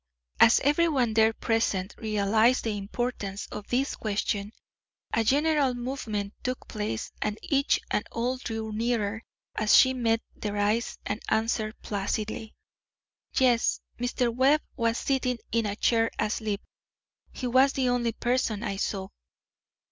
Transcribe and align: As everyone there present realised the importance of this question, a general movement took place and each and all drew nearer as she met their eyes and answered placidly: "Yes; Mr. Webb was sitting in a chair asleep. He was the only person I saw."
As 0.39 0.59
everyone 0.61 1.13
there 1.13 1.31
present 1.31 1.93
realised 1.99 2.63
the 2.63 2.75
importance 2.75 3.45
of 3.51 3.67
this 3.67 3.95
question, 3.95 4.51
a 5.13 5.23
general 5.23 5.75
movement 5.75 6.33
took 6.41 6.67
place 6.67 7.11
and 7.21 7.37
each 7.43 7.79
and 7.91 8.03
all 8.11 8.37
drew 8.37 8.71
nearer 8.71 9.21
as 9.53 9.77
she 9.77 9.93
met 9.93 10.23
their 10.35 10.57
eyes 10.57 10.97
and 11.05 11.21
answered 11.29 11.79
placidly: 11.83 12.55
"Yes; 13.37 13.79
Mr. 13.99 14.33
Webb 14.35 14.61
was 14.75 14.97
sitting 14.97 15.37
in 15.51 15.67
a 15.67 15.75
chair 15.75 16.09
asleep. 16.17 16.61
He 17.31 17.45
was 17.45 17.73
the 17.73 17.89
only 17.89 18.13
person 18.13 18.63
I 18.63 18.77
saw." 18.77 19.09